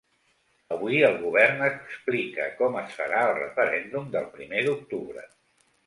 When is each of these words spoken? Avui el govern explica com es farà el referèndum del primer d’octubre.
Avui 0.75 1.01
el 1.09 1.17
govern 1.25 1.61
explica 1.67 2.49
com 2.63 2.81
es 2.83 2.99
farà 3.03 3.23
el 3.29 3.37
referèndum 3.43 4.13
del 4.19 4.29
primer 4.37 4.69
d’octubre. 4.71 5.33